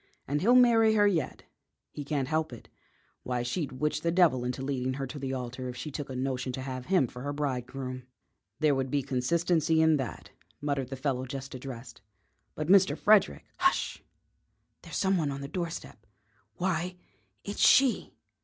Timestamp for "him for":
6.87-7.21